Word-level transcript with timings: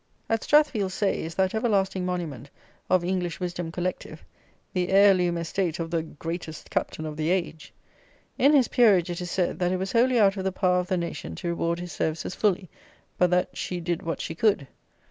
At 0.31 0.41
Strathfield 0.41 0.91
Say 0.91 1.21
is 1.21 1.35
that 1.35 1.53
everlasting 1.53 2.07
monument 2.07 2.49
of 2.89 3.03
English 3.05 3.39
Wisdom 3.39 3.71
Collective, 3.71 4.25
the 4.73 4.89
Heir 4.89 5.13
Loom 5.13 5.37
Estate 5.37 5.77
of 5.79 5.91
the 5.91 6.01
"greatest 6.01 6.71
Captain 6.71 7.05
of 7.05 7.17
the 7.17 7.29
Age!" 7.29 7.71
In 8.39 8.51
his 8.51 8.67
peerage 8.67 9.11
it 9.11 9.21
is 9.21 9.29
said, 9.29 9.59
that 9.59 9.71
it 9.71 9.77
was 9.77 9.91
wholly 9.91 10.19
out 10.19 10.37
of 10.37 10.43
the 10.43 10.51
power 10.51 10.79
of 10.79 10.87
the 10.87 10.97
nation 10.97 11.35
to 11.35 11.49
reward 11.49 11.77
his 11.77 11.91
services 11.91 12.33
fully; 12.33 12.67
but, 13.19 13.29
that 13.29 13.55
"she 13.55 13.79
did 13.79 14.01
what 14.01 14.19
she 14.19 14.33
could!" 14.33 14.67